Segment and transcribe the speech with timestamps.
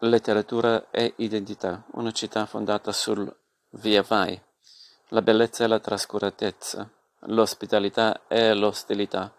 [0.00, 3.34] Letteratura e identità, una città fondata sul
[3.70, 4.38] via vai,
[5.08, 6.86] la bellezza e la trascuratezza,
[7.20, 9.34] l'ospitalità e l'ostilità,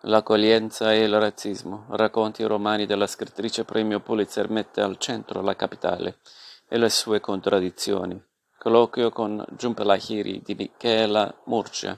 [0.00, 6.18] l'accoglienza e il razzismo, racconti romani della scrittrice premio Pulitzer mette al centro la capitale
[6.66, 8.20] e le sue contraddizioni.
[8.58, 11.96] Colloquio con Giumpelahiri di Michela Murcia.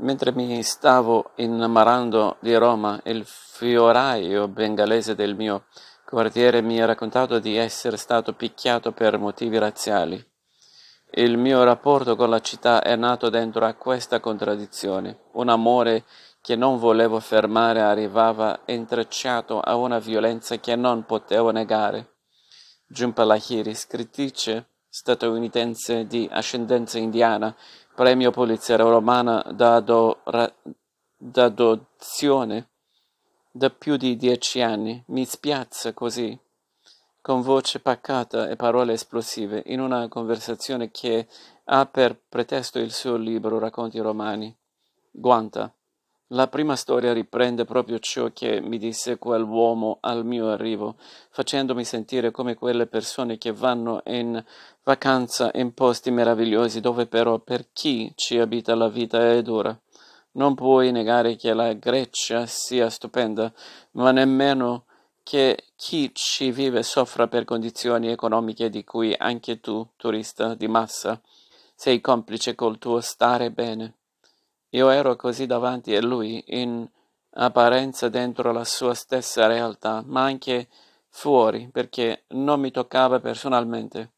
[0.00, 5.64] Mentre mi stavo innamorando di Roma, il fioraio bengalese del mio
[6.04, 10.24] quartiere mi ha raccontato di essere stato picchiato per motivi razziali.
[11.10, 15.18] Il mio rapporto con la città è nato dentro a questa contraddizione.
[15.32, 16.04] Un amore
[16.42, 22.18] che non volevo fermare arrivava intrecciato a una violenza che non potevo negare.
[22.86, 27.54] Jhumpa Lahiri, scrittrice statunitense di ascendenza indiana,
[27.94, 29.44] premio Pulitzer romana
[31.16, 32.68] d'adozione
[33.52, 36.36] da più di dieci anni, mi spiazza così,
[37.20, 41.28] con voce pacata e parole esplosive, in una conversazione che
[41.66, 44.52] ha per pretesto il suo libro Racconti romani.
[45.12, 45.72] Guanta.
[46.32, 50.96] La prima storia riprende proprio ciò che mi disse quell'uomo al mio arrivo,
[51.30, 54.44] facendomi sentire come quelle persone che vanno in
[54.82, 59.74] vacanza in posti meravigliosi dove però per chi ci abita la vita è dura.
[60.32, 63.50] Non puoi negare che la Grecia sia stupenda,
[63.92, 64.84] ma nemmeno
[65.22, 71.18] che chi ci vive soffra per condizioni economiche di cui anche tu, turista di massa,
[71.74, 73.97] sei complice col tuo stare bene.
[74.70, 76.86] Io ero così davanti a lui, in
[77.30, 80.68] apparenza dentro la sua stessa realtà, ma anche
[81.08, 84.12] fuori, perché non mi toccava personalmente.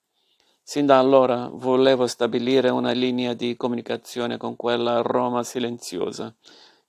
[0.62, 6.34] Sin da allora volevo stabilire una linea di comunicazione con quella Roma silenziosa,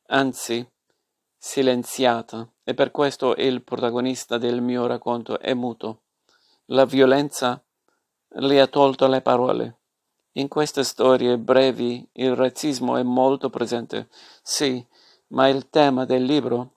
[0.08, 0.68] anzi
[1.38, 6.02] silenziata, e per questo il protagonista del mio racconto è muto.
[6.66, 7.64] La violenza
[8.28, 9.81] le ha tolto le parole.
[10.36, 14.08] In queste storie brevi il razzismo è molto presente,
[14.42, 14.86] sì,
[15.28, 16.72] ma il tema del libro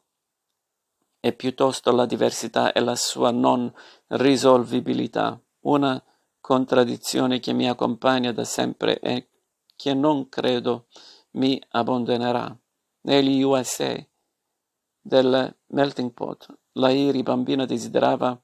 [1.21, 3.73] è piuttosto la diversità e la sua non
[4.09, 6.03] risolvibilità, una
[6.41, 9.29] contraddizione che mi accompagna da sempre e
[9.77, 10.87] che non credo
[11.33, 12.55] mi abbandonerà.
[13.03, 14.05] Negli USA
[15.01, 18.37] del melting pot, la Iri bambina desiderava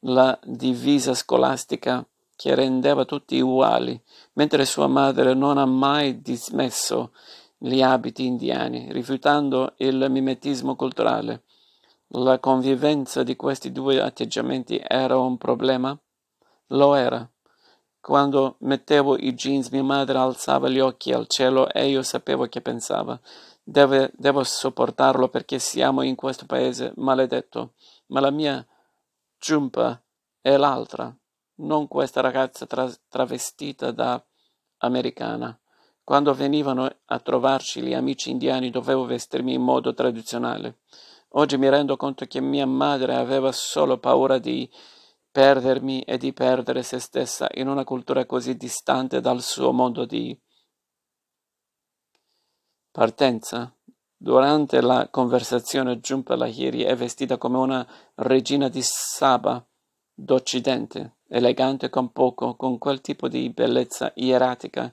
[0.00, 2.04] la divisa scolastica
[2.36, 4.00] che rendeva tutti uguali,
[4.34, 7.12] mentre sua madre non ha mai dismesso
[7.56, 11.44] gli abiti indiani, rifiutando il mimetismo culturale.
[12.08, 15.98] La convivenza di questi due atteggiamenti era un problema?
[16.68, 17.28] Lo era.
[18.00, 22.60] Quando mettevo i jeans mia madre alzava gli occhi al cielo e io sapevo che
[22.60, 23.18] pensava.
[23.64, 27.72] Deve, devo sopportarlo perché siamo in questo paese maledetto.
[28.08, 28.64] Ma la mia
[29.38, 30.00] giumpa
[30.40, 31.12] è l'altra
[31.56, 34.22] non questa ragazza tra- travestita da
[34.78, 35.58] americana.
[36.02, 40.78] Quando venivano a trovarci gli amici indiani dovevo vestirmi in modo tradizionale.
[41.30, 44.70] Oggi mi rendo conto che mia madre aveva solo paura di
[45.30, 50.38] perdermi e di perdere se stessa in una cultura così distante dal suo mondo di
[52.90, 53.70] partenza.
[54.18, 59.62] Durante la conversazione Jhumpa Lahiri è vestita come una regina di Saba
[60.14, 64.92] d'Occidente, elegante con poco, con quel tipo di bellezza ieratica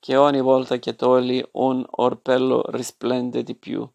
[0.00, 3.88] che ogni volta che togli un orpello risplende di più,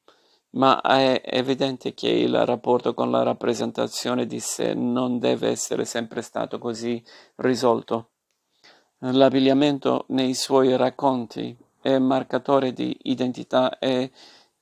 [0.51, 6.21] ma è evidente che il rapporto con la rappresentazione di sé non deve essere sempre
[6.21, 7.03] stato così
[7.37, 8.09] risolto.
[8.99, 14.11] L'abbigliamento nei suoi racconti è marcatore di identità e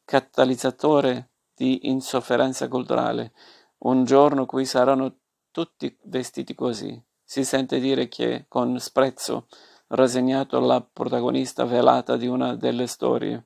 [0.03, 3.33] catalizzatore di insofferenza culturale.
[3.79, 5.17] Un giorno qui saranno
[5.51, 6.99] tutti vestiti così.
[7.31, 9.47] Si sente dire che, con sprezzo,
[9.87, 13.45] rassegnato la protagonista velata di una delle storie.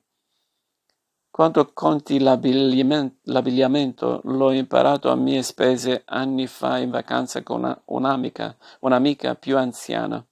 [1.30, 8.56] Quanto conti l'abbigliamento, l'ho imparato a mie spese anni fa in vacanza con una, un'amica,
[8.80, 10.26] un'amica più anziana.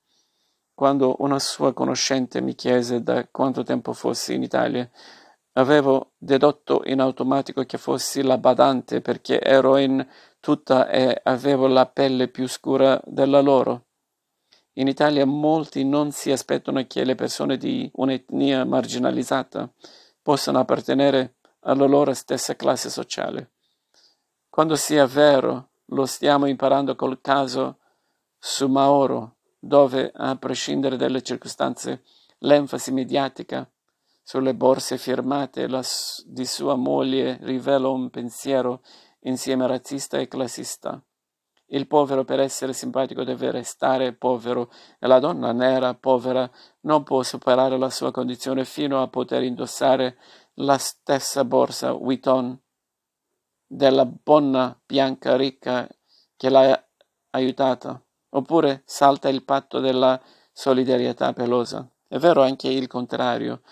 [0.74, 4.90] Quando una sua conoscente mi chiese da quanto tempo fossi in Italia,
[5.52, 10.04] avevo dedotto in automatico che fossi la badante perché ero in
[10.44, 13.86] tutta e avevo la pelle più scura della loro.
[14.74, 19.72] In Italia molti non si aspettano che le persone di un'etnia marginalizzata
[20.20, 23.52] possano appartenere alla loro stessa classe sociale.
[24.50, 27.78] Quando sia vero, lo stiamo imparando col caso
[28.38, 32.02] su Mauro, dove, a prescindere dalle circostanze,
[32.40, 33.66] l'enfasi mediatica
[34.22, 35.82] sulle borse firmate la,
[36.26, 38.82] di sua moglie rivela un pensiero
[39.24, 41.02] insieme razzista e classista.
[41.66, 46.48] Il povero per essere simpatico deve restare povero e la donna nera povera
[46.80, 50.18] non può superare la sua condizione fino a poter indossare
[50.54, 52.58] la stessa borsa Vuitton
[53.66, 55.88] della bonna bianca ricca
[56.36, 56.80] che l'ha
[57.30, 58.00] aiutata,
[58.30, 60.20] oppure salta il patto della
[60.52, 61.88] solidarietà pelosa.
[62.06, 63.62] È vero anche il contrario.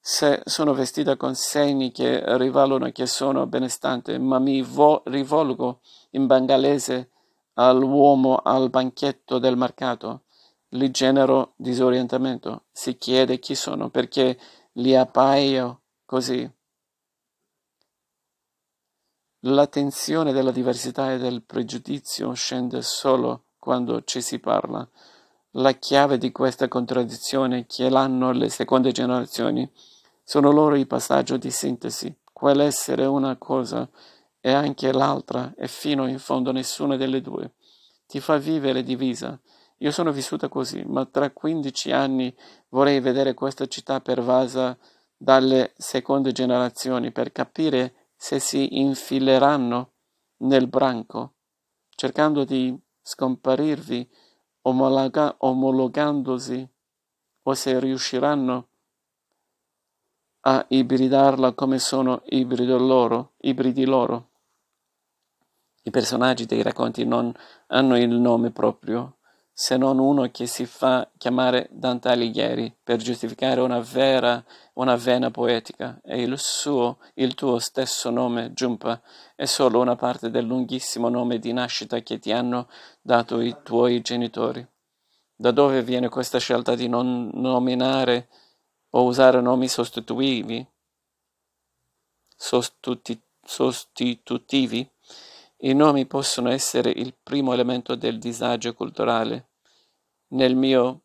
[0.00, 5.80] Se sono vestita con segni che rivalano che sono benestante, ma mi vo- rivolgo
[6.10, 7.10] in bengalese
[7.54, 10.22] all'uomo al banchetto del mercato,
[10.70, 12.64] li genero disorientamento.
[12.72, 14.38] Si chiede chi sono perché
[14.72, 16.50] li appaio così.
[19.42, 24.88] La tensione della diversità e del pregiudizio scende solo quando ci si parla.
[25.58, 29.68] La chiave di questa contraddizione che l'hanno le seconde generazioni
[30.22, 33.88] sono loro il passaggio di sintesi, quell'essere una cosa
[34.40, 37.54] e anche l'altra e fino in fondo nessuna delle due.
[38.06, 39.36] Ti fa vivere divisa.
[39.78, 42.32] Io sono vissuta così, ma tra 15 anni
[42.68, 44.78] vorrei vedere questa città pervasa
[45.16, 49.90] dalle seconde generazioni per capire se si infileranno
[50.42, 51.32] nel branco,
[51.96, 54.08] cercando di scomparirvi
[54.62, 56.68] omologa- omologandosi
[57.42, 58.68] o se riusciranno
[60.40, 64.30] a ibridarla come sono ibrido loro, ibridi loro.
[65.82, 67.32] I personaggi dei racconti non
[67.68, 69.17] hanno il nome proprio,
[69.60, 74.44] se non uno che si fa chiamare Dante Alighieri per giustificare una vera,
[74.74, 79.02] una vena poetica, e il suo, il tuo stesso nome, Giumpa,
[79.34, 82.68] è solo una parte del lunghissimo nome di nascita che ti hanno
[83.02, 84.64] dato i tuoi genitori.
[85.34, 88.28] Da dove viene questa scelta di non nominare
[88.90, 90.64] o usare nomi sostitutivi?
[92.36, 94.88] Sostuti- sostitutivi?
[95.62, 99.47] I nomi possono essere il primo elemento del disagio culturale.
[100.30, 101.02] Nel mio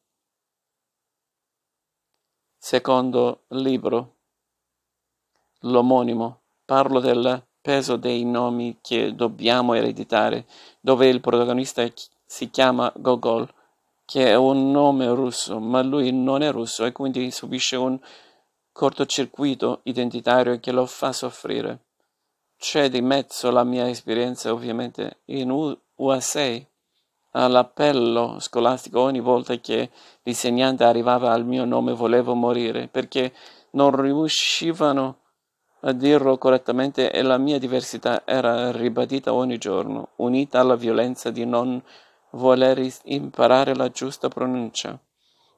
[2.58, 4.16] secondo libro,
[5.62, 10.46] l'omonimo, parlo del peso dei nomi che dobbiamo ereditare,
[10.82, 11.90] dove il protagonista
[12.26, 13.50] si chiama Gogol,
[14.04, 17.98] che è un nome russo, ma lui non è russo e quindi subisce un
[18.74, 21.86] cortocircuito identitario che lo fa soffrire.
[22.58, 26.72] C'è di mezzo la mia esperienza ovviamente in USA.
[27.36, 29.90] All'appello scolastico ogni volta che
[30.22, 33.34] l'insegnante arrivava al mio nome volevo morire perché
[33.72, 35.18] non riuscivano
[35.82, 41.44] a dirlo correttamente e la mia diversità era ribadita ogni giorno, unita alla violenza di
[41.44, 41.82] non
[42.32, 44.98] voler imparare la giusta pronuncia.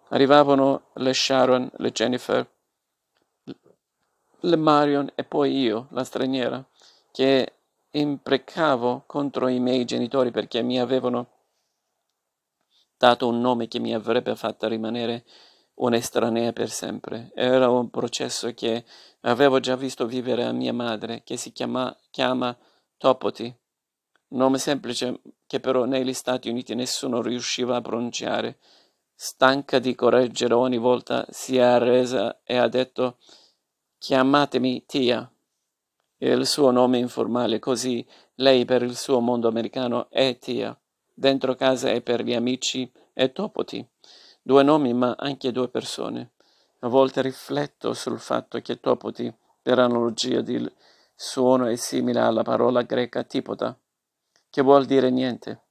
[0.10, 2.48] Arrivavano le Sharon, le Jennifer,
[4.40, 6.64] le Marion e poi io, la straniera
[7.12, 7.54] che
[7.92, 11.34] imprecavo contro i miei genitori perché mi avevano
[12.98, 15.26] dato un nome che mi avrebbe fatto rimanere
[15.76, 17.32] un'estranea per sempre.
[17.34, 18.86] Era un processo che
[19.22, 22.58] avevo già visto vivere a mia madre, che si chiama, chiama
[22.98, 23.54] Topoti,
[24.30, 28.60] nome semplice che però negli Stati Uniti nessuno riusciva a pronunciare.
[29.14, 33.18] Stanca di correggere ogni volta, si è arresa e ha detto
[33.98, 35.30] chiamatemi Tia
[36.18, 38.06] il suo nome informale, così
[38.36, 40.78] lei per il suo mondo americano è Tia,
[41.16, 43.88] dentro casa e per gli amici è Topoti,
[44.42, 46.32] due nomi ma anche due persone.
[46.80, 50.70] A volte rifletto sul fatto che Topoti, per analogia di
[51.16, 53.76] suono, è simile alla parola greca tipota,
[54.50, 55.62] che vuol dire niente.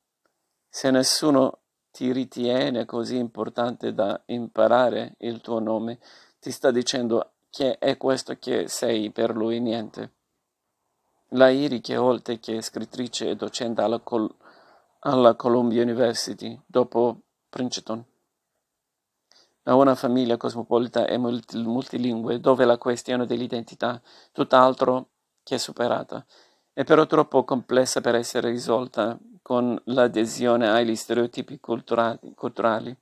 [0.69, 1.59] Se nessuno
[1.93, 6.01] ti ritiene così importante da imparare il tuo nome,
[6.41, 10.13] ti sta dicendo che è questo che sei per lui niente.
[11.29, 14.35] La che oltre che scrittrice e docente alla, Col-
[15.07, 17.21] alla Columbia University, dopo
[17.51, 18.03] Princeton,
[19.65, 24.01] ha una famiglia cosmopolita e multilingue dove la questione dell'identità
[24.33, 25.09] tutt'altro
[25.43, 26.25] che superata
[26.73, 32.19] è però troppo complessa per essere risolta con l'adesione agli stereotipi culturali.
[32.35, 32.97] culturali.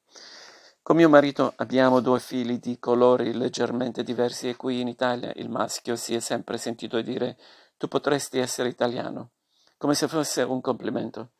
[0.82, 5.48] Con mio marito abbiamo due figli di colori leggermente diversi e qui in Italia il
[5.48, 7.38] maschio si è sempre sentito dire
[7.76, 9.30] tu potresti essere italiano,
[9.78, 11.30] come se fosse un complimento.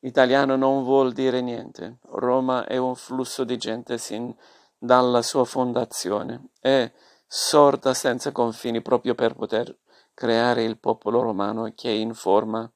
[0.00, 1.98] Italiano non vuol dire niente.
[2.12, 4.34] Roma è un flusso di gente sin
[4.78, 6.50] dalla sua fondazione.
[6.58, 6.90] È
[7.26, 9.76] sorta senza confini proprio per poter
[10.14, 12.70] creare il popolo romano che in forma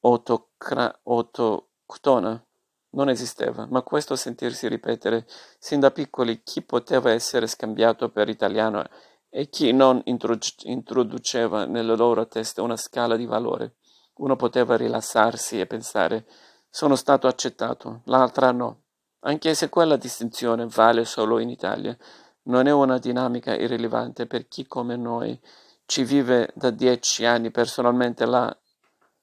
[0.00, 2.44] autocra- autoctona
[2.90, 5.26] non esisteva, ma questo sentirsi ripetere
[5.58, 8.86] sin da piccoli chi poteva essere scambiato per italiano
[9.28, 13.76] e chi non introduceva nelle loro teste una scala di valore.
[14.16, 16.26] Uno poteva rilassarsi e pensare
[16.68, 18.82] sono stato accettato, l'altra no.
[19.20, 21.96] Anche se quella distinzione vale solo in Italia,
[22.44, 25.40] non è una dinamica irrilevante per chi come noi
[25.86, 28.54] ci vive da dieci anni personalmente la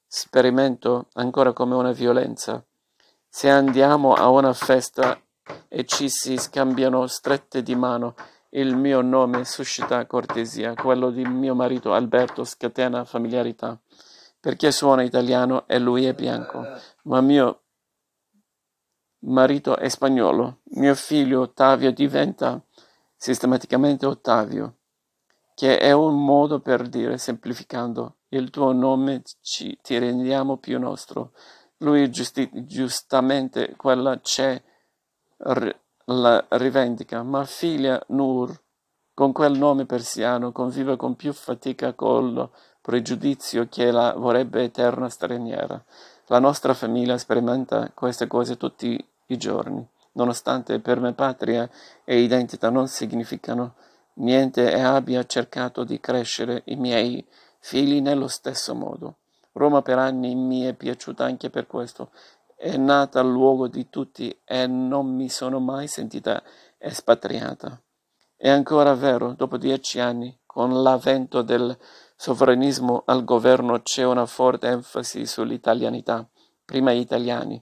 [0.06, 2.64] sperimento ancora come una violenza.
[3.28, 5.20] Se andiamo a una festa
[5.68, 8.14] e ci si scambiano strette di mano,
[8.50, 13.78] il mio nome suscita cortesia, quello di mio marito Alberto scatena familiarità,
[14.42, 16.66] perché suona italiano e lui è bianco,
[17.04, 17.62] ma mio
[19.20, 22.60] marito è spagnolo, mio figlio Ottavio diventa
[23.14, 24.78] sistematicamente Ottavio,
[25.54, 31.34] che è un modo per dire, semplificando, il tuo nome ci, ti rendiamo più nostro.
[31.76, 34.60] Lui giusti, giustamente quella c'è
[36.06, 38.60] la rivendica, ma figlia Nur,
[39.14, 42.50] con quel nome persiano, convive con più fatica col
[42.82, 45.82] pregiudizio che la vorrebbe eterna straniera.
[46.26, 51.68] La nostra famiglia sperimenta queste cose tutti i giorni, nonostante per me patria
[52.04, 53.74] e identità non significano
[54.14, 57.24] niente e abbia cercato di crescere i miei
[57.60, 59.16] figli nello stesso modo.
[59.52, 62.10] Roma per anni mi è piaciuta anche per questo.
[62.56, 66.42] È nata al luogo di tutti e non mi sono mai sentita
[66.78, 67.80] espatriata.
[68.36, 71.76] È ancora vero, dopo dieci anni, con l'avvento del
[72.22, 76.24] sovranismo al governo c'è una forte enfasi sull'italianità.
[76.64, 77.60] Prima gli italiani.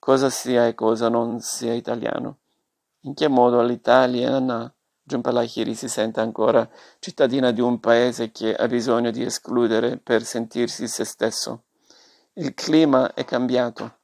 [0.00, 2.38] Cosa sia e cosa non sia italiano.
[3.02, 9.12] In che modo l'italiana Giunpalahiri si sente ancora cittadina di un paese che ha bisogno
[9.12, 11.66] di escludere per sentirsi se stesso.
[12.32, 13.98] Il clima è cambiato.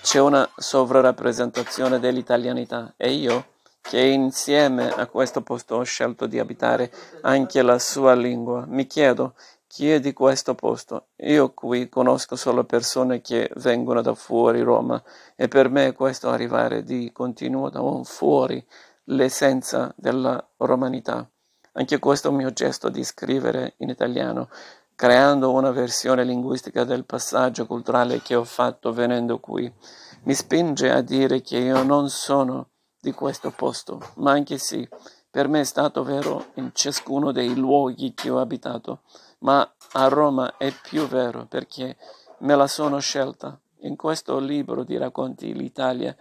[0.00, 3.49] C'è una sovrarappresentazione dell'italianità e io,
[3.80, 6.90] che insieme a questo posto ho scelto di abitare
[7.22, 9.34] anche la sua lingua, mi chiedo
[9.66, 11.10] chi è di questo posto?
[11.18, 15.00] Io qui conosco solo persone che vengono da fuori Roma
[15.36, 18.64] e per me questo arrivare di continuo da un fuori
[19.04, 21.28] l'essenza della romanità.
[21.74, 24.48] Anche questo mio gesto di scrivere in italiano,
[24.96, 29.72] creando una versione linguistica del passaggio culturale che ho fatto venendo qui,
[30.24, 32.69] mi spinge a dire che io non sono
[33.00, 34.86] di questo posto, ma anche sì,
[35.30, 39.02] per me è stato vero in ciascuno dei luoghi che ho abitato,
[39.38, 41.96] ma a Roma è più vero perché
[42.38, 43.58] me la sono scelta.
[43.82, 46.14] In questo libro di racconti l'Italia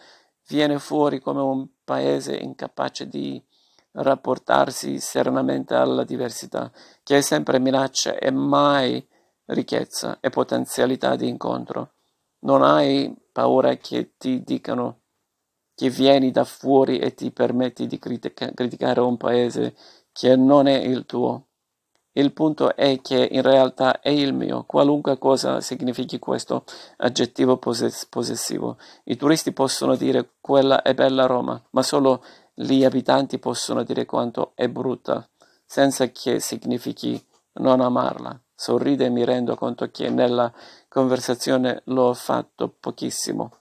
[0.47, 3.43] viene fuori come un paese incapace di
[3.93, 6.71] rapportarsi serenamente alla diversità,
[7.03, 9.05] che è sempre minaccia e mai
[9.45, 11.93] ricchezza e potenzialità di incontro.
[12.41, 14.98] Non hai paura che ti dicano
[15.79, 19.77] che vieni da fuori e ti permetti di critica- criticare un paese
[20.11, 21.45] che non è il tuo.
[22.11, 26.65] Il punto è che in realtà è il mio, qualunque cosa significhi questo
[26.97, 28.77] aggettivo possess- possessivo.
[29.05, 34.51] I turisti possono dire quella è bella Roma, ma solo gli abitanti possono dire quanto
[34.55, 35.25] è brutta,
[35.65, 38.37] senza che significhi non amarla.
[38.53, 40.51] Sorrido e mi rendo conto che nella
[40.89, 43.53] conversazione l'ho fatto pochissimo.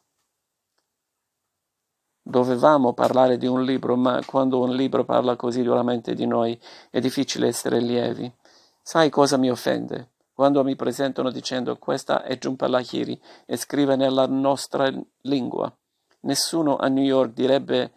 [2.28, 7.00] Dovevamo parlare di un libro, ma quando un libro parla così duramente di noi è
[7.00, 8.30] difficile essere lievi.
[8.82, 10.10] Sai cosa mi offende?
[10.34, 14.92] Quando mi presentano dicendo questa è Lahiri e scrive nella nostra
[15.22, 15.74] lingua.
[16.20, 17.92] Nessuno a New York direbbe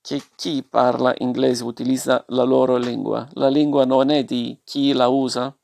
[0.00, 3.28] che chi parla inglese utilizza la loro lingua.
[3.34, 5.56] La lingua non è di chi la usa?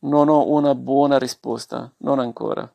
[0.00, 2.68] Non ho una buona risposta, non ancora.